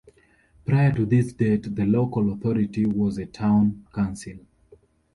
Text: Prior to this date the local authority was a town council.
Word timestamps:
Prior 0.65 0.91
to 0.93 1.05
this 1.05 1.31
date 1.33 1.75
the 1.75 1.85
local 1.85 2.33
authority 2.33 2.87
was 2.87 3.19
a 3.19 3.27
town 3.27 3.85
council. 3.93 4.39